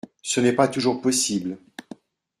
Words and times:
Ce 0.23 0.39
n’est 0.41 0.53
pas 0.53 0.67
toujours 0.67 0.99
possible. 0.99 1.59